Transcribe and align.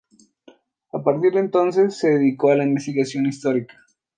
A 0.93 1.03
partir 1.03 1.31
de 1.33 1.41
entonces 1.41 1.95
se 1.95 2.09
dedicó 2.09 2.49
a 2.49 2.55
la 2.55 2.63
investigación 2.63 3.27
histórica. 3.27 3.75